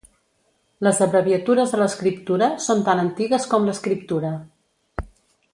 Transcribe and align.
Les 0.87 1.01
abreviatures 1.05 1.75
a 1.77 1.81
l'escriptura 1.81 2.49
són 2.69 2.83
tan 2.89 3.05
antigues 3.05 3.49
com 3.55 3.69
l'escriptura. 3.71 4.37